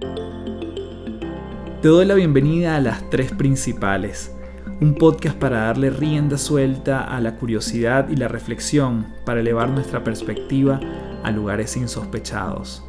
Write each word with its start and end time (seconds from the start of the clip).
Te 0.00 1.88
doy 1.88 2.04
la 2.04 2.14
bienvenida 2.14 2.76
a 2.76 2.80
Las 2.80 3.08
Tres 3.10 3.32
Principales, 3.32 4.32
un 4.80 4.94
podcast 4.94 5.36
para 5.36 5.62
darle 5.62 5.90
rienda 5.90 6.38
suelta 6.38 7.02
a 7.04 7.20
la 7.20 7.36
curiosidad 7.36 8.08
y 8.08 8.16
la 8.16 8.28
reflexión 8.28 9.06
para 9.24 9.40
elevar 9.40 9.70
nuestra 9.70 10.04
perspectiva 10.04 10.80
a 11.22 11.30
lugares 11.30 11.76
insospechados. 11.76 12.84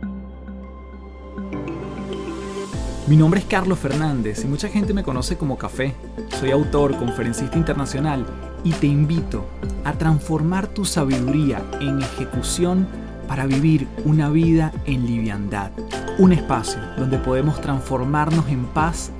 Mi 3.07 3.18
nombre 3.18 3.39
es 3.39 3.46
Carlos 3.48 3.80
Fernández 3.80 4.44
y 4.44 4.48
mucha 4.48 4.68
gente 4.68 4.94
me 4.94 5.04
conoce 5.04 5.36
como 5.38 5.57
Café. 5.57 5.96
Soy 6.39 6.52
autor, 6.52 6.96
conferencista 6.96 7.57
internacional 7.57 8.26
y 8.64 8.71
te 8.71 8.88
invito 8.88 9.46
a 9.84 9.94
transformar 9.94 10.68
tu 10.68 10.86
sabiduría 10.86 11.64
en 11.80 12.02
ejecución 12.02 12.88
para 13.30 13.46
vivir 13.46 13.88
una 14.05 14.32
vida 14.32 14.73
en 14.86 15.05
liviandad. 15.05 15.70
Un 16.17 16.34
espacio 16.34 16.81
donde 16.98 17.20
podemos 17.20 17.62
transformarnos 17.62 18.49
en 18.49 18.66
paz 18.66 19.12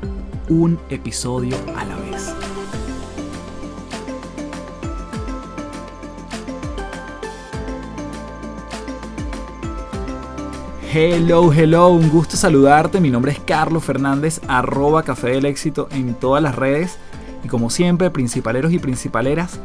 un 0.50 0.80
episodio 0.90 1.56
a 1.78 1.86
la 1.86 1.96
vez. 1.96 2.34
Hello, 10.92 11.54
hello, 11.54 11.90
un 11.90 12.10
gusto 12.10 12.36
saludarte. 12.36 13.00
Mi 13.00 13.12
nombre 13.12 13.32
es 13.32 13.40
Carlos 13.40 13.84
Fernández, 13.84 14.42
arroba 14.48 15.04
Café 15.04 15.30
del 15.30 15.46
Éxito 15.46 15.88
en 15.92 16.16
todas 16.16 16.42
las 16.42 16.56
redes. 16.56 16.98
Y 17.44 17.48
como 17.48 17.70
siempre, 17.70 18.10
principaleros 18.10 18.74
y 18.74 18.80
principaleras, 18.80 19.60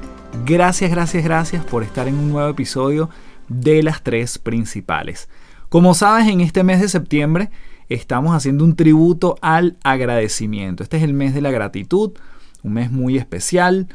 gracias, 0.45 0.91
gracias, 0.91 1.25
gracias 1.25 1.65
por 1.65 1.83
estar 1.83 2.09
en 2.09 2.19
un 2.19 2.31
nuevo 2.31 2.51
episodio 2.51 3.09
de 3.49 3.83
las 3.83 4.03
tres 4.03 4.39
principales. 4.39 5.29
Como 5.69 5.95
sabes, 5.95 6.29
en 6.29 6.41
este 6.41 6.63
mes 6.63 6.81
de 6.81 6.89
septiembre 6.89 7.51
estamos 7.89 8.35
haciendo 8.35 8.65
un 8.65 8.77
tributo 8.77 9.37
al 9.43 9.77
agradecimiento. 9.83 10.83
Este 10.83 10.97
es 10.97 11.03
el 11.03 11.13
mes 11.13 11.35
de 11.35 11.41
la 11.41 11.51
gratitud, 11.51 12.13
un 12.63 12.73
mes 12.73 12.91
muy 12.91 13.19
especial 13.19 13.89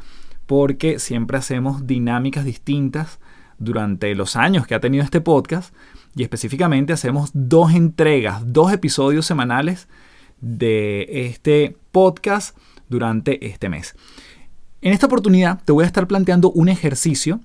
porque 0.46 0.98
siempre 0.98 1.38
hacemos 1.38 1.86
dinámicas 1.86 2.44
distintas 2.44 3.18
durante 3.58 4.14
los 4.14 4.36
años 4.36 4.66
que 4.66 4.74
ha 4.74 4.80
tenido 4.80 5.04
este 5.04 5.20
podcast 5.20 5.74
y 6.16 6.22
específicamente 6.22 6.92
hacemos 6.92 7.30
dos 7.34 7.72
entregas, 7.72 8.42
dos 8.52 8.72
episodios 8.72 9.26
semanales 9.26 9.88
de 10.40 11.06
este 11.26 11.76
podcast 11.92 12.56
durante 12.88 13.46
este 13.46 13.68
mes. 13.68 13.94
En 14.82 14.92
esta 14.92 15.06
oportunidad 15.06 15.62
te 15.64 15.72
voy 15.72 15.84
a 15.84 15.86
estar 15.86 16.06
planteando 16.06 16.50
un 16.50 16.68
ejercicio 16.68 17.40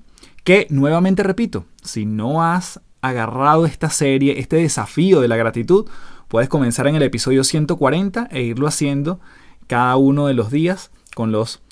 que 0.45 0.67
nuevamente 0.69 1.23
repito, 1.23 1.65
si 1.83 2.05
no 2.05 2.43
has 2.43 2.79
agarrado 3.01 3.65
esta 3.65 3.89
serie, 3.89 4.39
este 4.39 4.57
desafío 4.57 5.19
de 5.19 5.27
la 5.27 5.37
gratitud, 5.37 5.87
puedes 6.27 6.49
comenzar 6.49 6.87
en 6.87 6.95
el 6.95 7.01
episodio 7.01 7.43
140 7.43 8.29
e 8.31 8.43
irlo 8.43 8.67
haciendo 8.67 9.19
cada 9.65 9.97
uno 9.97 10.27
de 10.27 10.35
los 10.35 10.51
días 10.51 10.91
con 11.15 11.31
los 11.31 11.63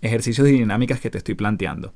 ejercicios 0.00 0.48
y 0.48 0.52
dinámicas 0.52 1.00
que 1.00 1.10
te 1.10 1.18
estoy 1.18 1.34
planteando. 1.34 1.92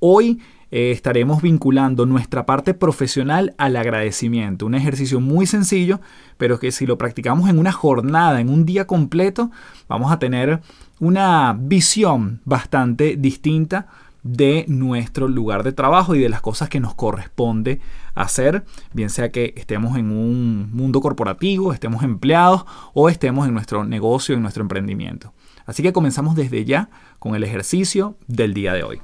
Hoy 0.00 0.40
eh, 0.72 0.90
estaremos 0.90 1.42
vinculando 1.42 2.06
nuestra 2.06 2.44
parte 2.44 2.74
profesional 2.74 3.54
al 3.56 3.76
agradecimiento. 3.76 4.66
Un 4.66 4.74
ejercicio 4.74 5.20
muy 5.20 5.46
sencillo, 5.46 6.00
pero 6.38 6.58
que 6.58 6.72
si 6.72 6.86
lo 6.86 6.98
practicamos 6.98 7.48
en 7.48 7.56
una 7.56 7.70
jornada, 7.70 8.40
en 8.40 8.48
un 8.48 8.66
día 8.66 8.88
completo, 8.88 9.52
vamos 9.88 10.10
a 10.10 10.18
tener 10.18 10.60
una 10.98 11.56
visión 11.56 12.40
bastante 12.44 13.14
distinta 13.16 13.86
de 14.32 14.66
nuestro 14.68 15.26
lugar 15.26 15.62
de 15.62 15.72
trabajo 15.72 16.14
y 16.14 16.20
de 16.20 16.28
las 16.28 16.42
cosas 16.42 16.68
que 16.68 16.80
nos 16.80 16.94
corresponde 16.94 17.80
hacer, 18.14 18.64
bien 18.92 19.08
sea 19.08 19.30
que 19.30 19.54
estemos 19.56 19.96
en 19.96 20.10
un 20.10 20.70
mundo 20.72 21.00
corporativo, 21.00 21.72
estemos 21.72 22.02
empleados 22.02 22.66
o 22.92 23.08
estemos 23.08 23.48
en 23.48 23.54
nuestro 23.54 23.84
negocio, 23.84 24.34
en 24.34 24.42
nuestro 24.42 24.62
emprendimiento. 24.62 25.32
Así 25.64 25.82
que 25.82 25.94
comenzamos 25.94 26.36
desde 26.36 26.66
ya 26.66 26.90
con 27.18 27.34
el 27.34 27.44
ejercicio 27.44 28.16
del 28.26 28.52
día 28.52 28.74
de 28.74 28.82
hoy. 28.82 29.00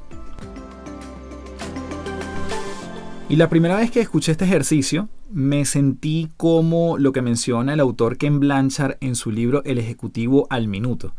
Y 3.31 3.37
la 3.37 3.49
primera 3.49 3.77
vez 3.77 3.91
que 3.91 4.01
escuché 4.01 4.33
este 4.33 4.45
ejercicio, 4.45 5.09
me 5.31 5.65
sentí 5.65 6.31
como 6.37 6.99
lo 6.99 7.13
que 7.13 7.23
menciona 7.23 7.73
el 7.73 7.81
autor 7.81 8.19
Ken 8.19 8.41
Blanchard 8.41 8.99
en 9.01 9.15
su 9.15 9.31
libro 9.31 9.65
El 9.65 9.79
Ejecutivo 9.79 10.47
al 10.51 10.69
Minuto. 10.69 11.15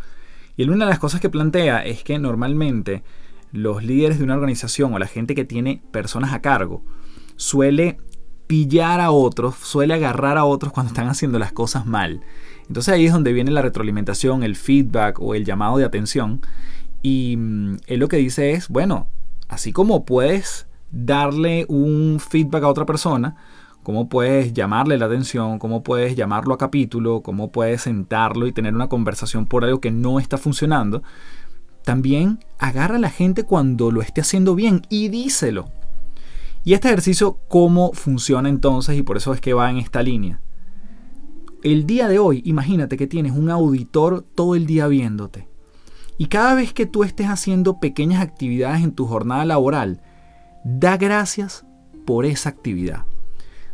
Y 0.55 0.63
una 0.69 0.85
de 0.85 0.91
las 0.91 0.99
cosas 0.99 1.19
que 1.19 1.29
plantea 1.29 1.83
es 1.83 2.03
que 2.03 2.19
normalmente 2.19 3.03
los 3.55 3.83
líderes 3.83 4.17
de 4.17 4.23
una 4.23 4.35
organización 4.35 4.93
o 4.93 4.99
la 4.99 5.07
gente 5.07 5.35
que 5.35 5.45
tiene 5.45 5.81
personas 5.91 6.33
a 6.33 6.41
cargo 6.41 6.83
suele 7.35 7.97
pillar 8.47 9.01
a 9.01 9.11
otros, 9.11 9.55
suele 9.55 9.93
agarrar 9.93 10.37
a 10.37 10.45
otros 10.45 10.71
cuando 10.71 10.89
están 10.89 11.07
haciendo 11.07 11.39
las 11.39 11.51
cosas 11.51 11.85
mal. 11.85 12.21
Entonces 12.67 12.93
ahí 12.93 13.05
es 13.05 13.13
donde 13.13 13.33
viene 13.33 13.51
la 13.51 13.61
retroalimentación, 13.61 14.43
el 14.43 14.55
feedback 14.55 15.19
o 15.19 15.35
el 15.35 15.45
llamado 15.45 15.77
de 15.77 15.85
atención. 15.85 16.41
Y 17.01 17.35
mm, 17.37 17.77
él 17.87 17.99
lo 17.99 18.07
que 18.07 18.17
dice 18.17 18.51
es, 18.51 18.69
bueno, 18.69 19.07
así 19.47 19.71
como 19.71 20.05
puedes 20.05 20.67
darle 20.91 21.65
un 21.67 22.19
feedback 22.19 22.63
a 22.63 22.69
otra 22.69 22.85
persona, 22.85 23.35
cómo 23.83 24.09
puedes 24.09 24.53
llamarle 24.53 24.97
la 24.97 25.05
atención, 25.05 25.59
cómo 25.59 25.83
puedes 25.83 26.15
llamarlo 26.15 26.53
a 26.53 26.57
capítulo, 26.57 27.21
cómo 27.21 27.51
puedes 27.51 27.83
sentarlo 27.83 28.47
y 28.47 28.51
tener 28.51 28.73
una 28.73 28.89
conversación 28.89 29.45
por 29.45 29.63
algo 29.63 29.79
que 29.79 29.91
no 29.91 30.19
está 30.19 30.37
funcionando, 30.37 31.03
también 31.85 32.39
agarra 32.57 32.95
a 32.95 32.99
la 32.99 33.09
gente 33.09 33.43
cuando 33.43 33.91
lo 33.91 34.01
esté 34.01 34.21
haciendo 34.21 34.55
bien 34.55 34.81
y 34.89 35.07
díselo. 35.07 35.69
Y 36.63 36.73
este 36.73 36.87
ejercicio, 36.87 37.39
¿cómo 37.47 37.93
funciona 37.93 38.49
entonces? 38.49 38.97
Y 38.97 39.03
por 39.03 39.17
eso 39.17 39.33
es 39.33 39.39
que 39.39 39.53
va 39.53 39.69
en 39.69 39.77
esta 39.77 40.01
línea. 40.01 40.41
El 41.63 41.85
día 41.85 42.07
de 42.07 42.19
hoy, 42.19 42.41
imagínate 42.43 42.97
que 42.97 43.07
tienes 43.07 43.33
un 43.33 43.49
auditor 43.49 44.25
todo 44.35 44.55
el 44.55 44.65
día 44.65 44.87
viéndote. 44.87 45.47
Y 46.17 46.25
cada 46.25 46.55
vez 46.55 46.73
que 46.73 46.85
tú 46.85 47.03
estés 47.03 47.27
haciendo 47.27 47.79
pequeñas 47.79 48.21
actividades 48.21 48.83
en 48.83 48.93
tu 48.93 49.05
jornada 49.05 49.45
laboral, 49.45 50.01
da 50.63 50.97
gracias 50.97 51.65
por 52.05 52.25
esa 52.25 52.49
actividad. 52.49 53.05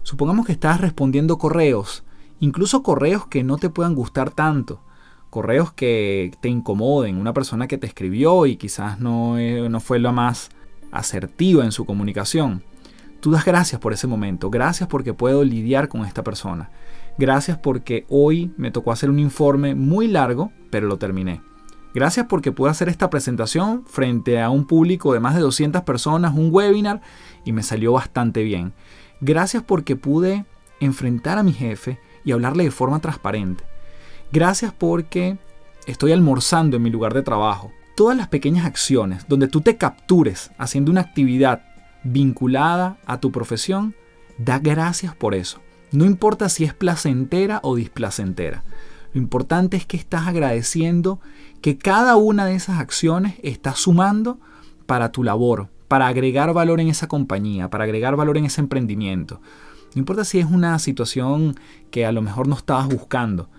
Supongamos 0.04 0.46
que 0.46 0.52
estás 0.52 0.82
respondiendo 0.82 1.38
correos, 1.38 2.04
incluso 2.40 2.84
correos 2.84 3.28
que 3.28 3.44
no 3.44 3.58
te 3.58 3.70
puedan 3.70 3.96
gustar 3.96 4.32
tanto 4.32 4.82
correos 5.32 5.72
que 5.72 6.32
te 6.42 6.50
incomoden, 6.50 7.18
una 7.18 7.34
persona 7.34 7.68
que 7.68 7.80
te 7.80 7.88
escribió 7.88 8.46
y 8.46 8.58
quizás 8.58 9.00
no, 9.00 9.40
eh, 9.40 9.68
no 9.70 9.80
fue 9.80 9.98
lo 9.98 10.12
más 10.12 10.52
asertiva 10.92 11.64
en 11.64 11.72
su 11.72 11.86
comunicación. 11.86 12.64
Tú 13.22 13.32
das 13.32 13.46
gracias 13.46 13.80
por 13.80 13.94
ese 13.94 14.08
momento, 14.08 14.50
gracias 14.50 14.90
porque 14.90 15.14
puedo 15.14 15.44
lidiar 15.44 15.88
con 15.88 16.06
esta 16.06 16.24
persona. 16.24 16.70
Gracias 17.18 17.58
porque 17.58 18.06
hoy 18.10 18.52
me 18.58 18.72
tocó 18.72 18.92
hacer 18.92 19.10
un 19.10 19.20
informe 19.20 19.74
muy 19.74 20.08
largo, 20.08 20.52
pero 20.70 20.88
lo 20.88 20.98
terminé. 20.98 21.42
Gracias 21.94 22.26
porque 22.28 22.52
pude 22.52 22.70
hacer 22.70 22.90
esta 22.90 23.10
presentación 23.10 23.86
frente 23.86 24.42
a 24.42 24.50
un 24.50 24.66
público 24.66 25.14
de 25.14 25.20
más 25.20 25.36
de 25.36 25.42
200 25.42 25.84
personas, 25.84 26.34
un 26.36 26.50
webinar, 26.52 27.02
y 27.46 27.54
me 27.54 27.64
salió 27.64 27.94
bastante 27.94 28.44
bien. 28.44 28.74
Gracias 29.22 29.64
porque 29.64 29.96
pude 29.96 30.46
enfrentar 30.80 31.38
a 31.38 31.44
mi 31.44 31.54
jefe 31.54 32.00
y 32.26 32.32
hablarle 32.32 32.66
de 32.66 32.72
forma 32.72 33.00
transparente. 33.00 33.71
Gracias 34.34 34.72
porque 34.72 35.38
estoy 35.88 36.14
almorzando 36.14 36.78
en 36.78 36.84
mi 36.84 36.90
lugar 36.90 37.14
de 37.14 37.22
trabajo. 37.22 37.74
Todas 37.98 38.16
las 38.16 38.30
pequeñas 38.30 38.66
acciones 38.66 39.28
donde 39.28 39.50
tú 39.50 39.60
te 39.60 39.76
captures 39.76 40.52
haciendo 40.58 40.90
una 40.90 41.02
actividad 41.02 41.64
vinculada 42.06 42.98
a 43.06 43.20
tu 43.20 43.34
profesión, 43.34 43.94
da 44.38 44.58
gracias 44.60 45.14
por 45.14 45.36
eso. 45.36 45.60
No 45.92 46.06
importa 46.06 46.48
si 46.48 46.64
es 46.64 46.74
placentera 46.74 47.60
o 47.62 47.76
displacentera. 47.76 48.64
Lo 49.14 49.20
importante 49.20 49.76
es 49.76 49.86
que 49.86 49.98
estás 49.98 50.28
agradeciendo 50.28 51.20
que 51.60 51.78
cada 51.78 52.16
una 52.16 52.46
de 52.46 52.56
esas 52.56 52.80
acciones 52.80 53.36
está 53.44 53.76
sumando 53.76 54.40
para 54.86 55.12
tu 55.12 55.26
labor, 55.26 55.68
para 55.90 56.08
agregar 56.08 56.54
valor 56.54 56.80
en 56.80 56.88
esa 56.88 57.10
compañía, 57.10 57.70
para 57.70 57.84
agregar 57.84 58.16
valor 58.16 58.38
en 58.38 58.46
ese 58.46 58.62
emprendimiento. 58.62 59.42
No 59.94 60.00
importa 60.00 60.24
si 60.24 60.40
es 60.40 60.46
una 60.46 60.80
situación 60.80 61.60
que 61.92 62.06
a 62.06 62.14
lo 62.14 62.22
mejor 62.22 62.48
no 62.48 62.56
estabas 62.56 62.88
buscando, 62.88 63.50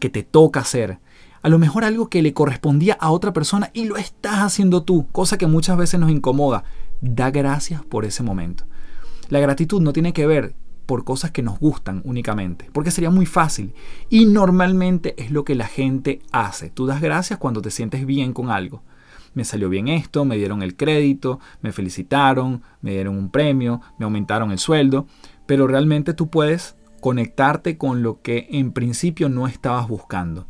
que 0.00 0.10
te 0.10 0.24
toca 0.24 0.60
hacer. 0.60 0.98
A 1.42 1.48
lo 1.48 1.58
mejor 1.58 1.84
algo 1.84 2.08
que 2.08 2.22
le 2.22 2.34
correspondía 2.34 2.94
a 2.94 3.12
otra 3.12 3.32
persona 3.32 3.70
y 3.72 3.84
lo 3.84 3.96
estás 3.96 4.40
haciendo 4.40 4.82
tú, 4.82 5.06
cosa 5.12 5.38
que 5.38 5.46
muchas 5.46 5.76
veces 5.76 6.00
nos 6.00 6.10
incomoda. 6.10 6.64
Da 7.00 7.30
gracias 7.30 7.84
por 7.84 8.04
ese 8.04 8.24
momento. 8.24 8.64
La 9.28 9.38
gratitud 9.38 9.80
no 9.80 9.92
tiene 9.92 10.12
que 10.12 10.26
ver 10.26 10.54
por 10.86 11.04
cosas 11.04 11.30
que 11.30 11.42
nos 11.42 11.60
gustan 11.60 12.02
únicamente, 12.04 12.68
porque 12.72 12.90
sería 12.90 13.10
muy 13.10 13.24
fácil 13.24 13.74
y 14.08 14.26
normalmente 14.26 15.14
es 15.22 15.30
lo 15.30 15.44
que 15.44 15.54
la 15.54 15.68
gente 15.68 16.20
hace. 16.32 16.68
Tú 16.68 16.84
das 16.84 17.00
gracias 17.00 17.38
cuando 17.38 17.62
te 17.62 17.70
sientes 17.70 18.04
bien 18.04 18.32
con 18.32 18.50
algo. 18.50 18.82
Me 19.32 19.44
salió 19.44 19.68
bien 19.68 19.86
esto, 19.86 20.24
me 20.24 20.36
dieron 20.36 20.62
el 20.62 20.76
crédito, 20.76 21.38
me 21.62 21.70
felicitaron, 21.70 22.62
me 22.82 22.90
dieron 22.90 23.16
un 23.16 23.30
premio, 23.30 23.80
me 23.98 24.04
aumentaron 24.04 24.50
el 24.50 24.58
sueldo, 24.58 25.06
pero 25.46 25.68
realmente 25.68 26.12
tú 26.12 26.28
puedes 26.28 26.74
conectarte 27.00 27.76
con 27.76 28.02
lo 28.02 28.22
que 28.22 28.48
en 28.50 28.72
principio 28.72 29.28
no 29.28 29.46
estabas 29.46 29.88
buscando. 29.88 30.46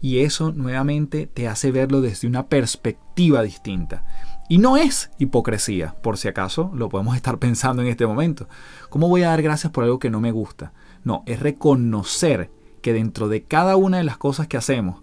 Y 0.00 0.20
eso 0.20 0.52
nuevamente 0.52 1.26
te 1.26 1.46
hace 1.46 1.70
verlo 1.70 2.00
desde 2.00 2.26
una 2.26 2.46
perspectiva 2.46 3.42
distinta. 3.42 4.04
Y 4.48 4.58
no 4.58 4.76
es 4.76 5.10
hipocresía, 5.18 5.94
por 6.02 6.18
si 6.18 6.26
acaso 6.26 6.72
lo 6.74 6.88
podemos 6.88 7.14
estar 7.14 7.38
pensando 7.38 7.82
en 7.82 7.88
este 7.88 8.06
momento. 8.06 8.48
¿Cómo 8.88 9.08
voy 9.08 9.22
a 9.22 9.28
dar 9.28 9.42
gracias 9.42 9.72
por 9.72 9.84
algo 9.84 9.98
que 9.98 10.10
no 10.10 10.20
me 10.20 10.32
gusta? 10.32 10.72
No, 11.04 11.22
es 11.26 11.40
reconocer 11.40 12.50
que 12.82 12.92
dentro 12.92 13.28
de 13.28 13.44
cada 13.44 13.76
una 13.76 13.98
de 13.98 14.04
las 14.04 14.16
cosas 14.16 14.48
que 14.48 14.56
hacemos 14.56 15.02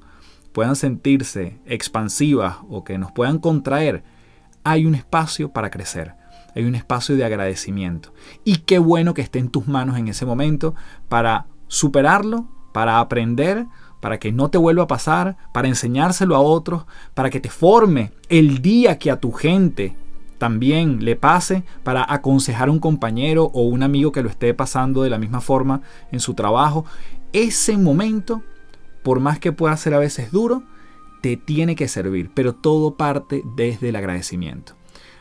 puedan 0.52 0.76
sentirse 0.76 1.60
expansivas 1.66 2.58
o 2.68 2.84
que 2.84 2.98
nos 2.98 3.12
puedan 3.12 3.38
contraer, 3.38 4.04
hay 4.64 4.86
un 4.86 4.96
espacio 4.96 5.54
para 5.54 5.70
crecer, 5.70 6.16
hay 6.58 6.66
un 6.66 6.74
espacio 6.74 7.16
de 7.16 7.24
agradecimiento. 7.24 8.14
Y 8.44 8.58
qué 8.58 8.80
bueno 8.80 9.14
que 9.14 9.22
esté 9.22 9.38
en 9.38 9.50
tus 9.50 9.68
manos 9.68 9.98
en 9.98 10.08
ese 10.08 10.26
momento 10.26 10.74
para 11.08 11.46
superarlo, 11.68 12.48
para 12.74 13.00
aprender, 13.00 13.68
para 14.00 14.18
que 14.18 14.32
no 14.32 14.50
te 14.50 14.58
vuelva 14.58 14.84
a 14.84 14.88
pasar, 14.88 15.38
para 15.54 15.68
enseñárselo 15.68 16.36
a 16.36 16.40
otros, 16.40 16.86
para 17.14 17.30
que 17.30 17.40
te 17.40 17.50
forme 17.50 18.12
el 18.30 18.64
día 18.64 18.98
que 18.98 19.12
a 19.12 19.20
tu 19.20 19.32
gente 19.32 19.96
también 20.40 21.06
le 21.06 21.16
pase, 21.16 21.64
para 21.84 22.06
aconsejar 22.12 22.70
a 22.70 22.72
un 22.72 22.80
compañero 22.80 23.46
o 23.54 23.62
un 23.62 23.84
amigo 23.84 24.12
que 24.12 24.24
lo 24.24 24.30
esté 24.30 24.54
pasando 24.56 25.04
de 25.04 25.12
la 25.12 25.20
misma 25.20 25.42
forma 25.42 25.82
en 26.12 26.20
su 26.20 26.34
trabajo. 26.34 26.86
Ese 27.34 27.78
momento, 27.78 28.42
por 29.04 29.20
más 29.20 29.38
que 29.38 29.52
pueda 29.52 29.78
ser 29.78 29.94
a 29.94 30.00
veces 30.00 30.32
duro, 30.32 30.64
te 31.22 31.38
tiene 31.38 31.76
que 31.76 31.88
servir, 31.88 32.32
pero 32.34 32.54
todo 32.54 32.96
parte 32.96 33.44
desde 33.56 33.90
el 33.90 33.96
agradecimiento. 33.96 34.74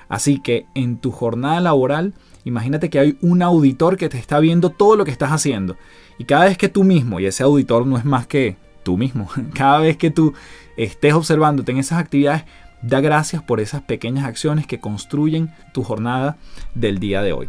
Así 0.09 0.41
que 0.41 0.67
en 0.75 0.99
tu 0.99 1.11
jornada 1.11 1.61
laboral, 1.61 2.15
imagínate 2.45 2.91
que 2.91 2.99
hay 2.99 3.19
un 3.21 3.43
auditor 3.43 3.97
que 3.97 4.09
te 4.09 4.19
está 4.19 4.39
viendo 4.41 4.71
todo 4.71 4.97
lo 4.97 5.05
que 5.05 5.11
estás 5.11 5.33
haciendo. 5.33 5.77
Y 6.19 6.25
cada 6.25 6.45
vez 6.45 6.59
que 6.59 6.69
tú 6.69 6.85
mismo, 6.85 7.21
y 7.21 7.27
ese 7.27 7.43
auditor 7.43 7.87
no 7.87 7.99
es 7.99 8.05
más 8.05 8.27
que 8.27 8.57
tú 8.83 8.97
mismo, 8.97 9.29
cada 9.55 9.81
vez 9.81 9.97
que 9.97 10.11
tú 10.11 10.35
estés 10.77 11.15
observándote 11.15 11.73
en 11.73 11.79
esas 11.79 11.99
actividades, 11.99 12.45
da 12.83 13.01
gracias 13.01 13.43
por 13.43 13.61
esas 13.61 13.83
pequeñas 13.83 14.25
acciones 14.27 14.67
que 14.67 14.81
construyen 14.81 15.51
tu 15.73 15.83
jornada 15.83 16.37
del 16.75 16.99
día 16.99 17.23
de 17.23 17.33
hoy. 17.33 17.49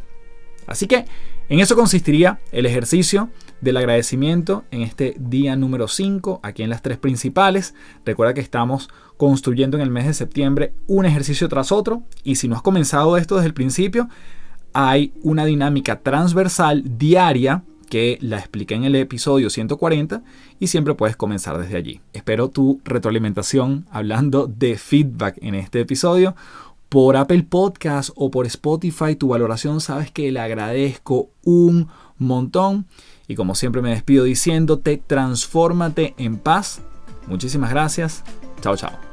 Así 0.65 0.87
que 0.87 1.05
en 1.49 1.59
eso 1.59 1.75
consistiría 1.75 2.39
el 2.51 2.65
ejercicio 2.65 3.29
del 3.61 3.77
agradecimiento 3.77 4.63
en 4.71 4.81
este 4.81 5.15
día 5.19 5.55
número 5.55 5.87
5, 5.87 6.39
aquí 6.43 6.63
en 6.63 6.69
las 6.69 6.81
tres 6.81 6.97
principales. 6.97 7.73
Recuerda 8.05 8.33
que 8.33 8.41
estamos 8.41 8.89
construyendo 9.17 9.77
en 9.77 9.83
el 9.83 9.89
mes 9.89 10.05
de 10.05 10.13
septiembre 10.13 10.73
un 10.87 11.05
ejercicio 11.05 11.49
tras 11.49 11.71
otro 11.71 12.03
y 12.23 12.35
si 12.35 12.47
no 12.47 12.55
has 12.55 12.61
comenzado 12.61 13.17
esto 13.17 13.35
desde 13.35 13.47
el 13.47 13.53
principio, 13.53 14.09
hay 14.73 15.13
una 15.23 15.45
dinámica 15.45 15.99
transversal 16.01 16.83
diaria 16.97 17.63
que 17.89 18.17
la 18.21 18.37
expliqué 18.37 18.75
en 18.75 18.83
el 18.83 18.95
episodio 18.95 19.49
140 19.49 20.21
y 20.59 20.67
siempre 20.67 20.93
puedes 20.93 21.15
comenzar 21.15 21.57
desde 21.57 21.77
allí. 21.77 22.01
Espero 22.13 22.49
tu 22.49 22.81
retroalimentación 22.83 23.85
hablando 23.89 24.45
de 24.47 24.77
feedback 24.77 25.37
en 25.41 25.55
este 25.55 25.79
episodio 25.79 26.35
por 26.89 27.17
Apple 27.17 27.43
Podcast 27.43 28.11
o 28.15 28.31
por 28.31 28.45
Spotify, 28.45 29.15
tu 29.15 29.29
valoración 29.29 29.81
sabes 29.81 30.09
que 30.09 30.31
le 30.31 30.39
agradezco 30.39 31.29
un 31.43 31.89
montón. 32.17 32.85
Y 33.27 33.35
como 33.35 33.55
siempre 33.55 33.81
me 33.81 33.89
despido 33.91 34.23
diciéndote, 34.23 34.97
transfórmate 34.97 36.15
en 36.17 36.37
paz. 36.37 36.81
Muchísimas 37.27 37.69
gracias. 37.69 38.23
Chao, 38.61 38.75
chao. 38.75 39.06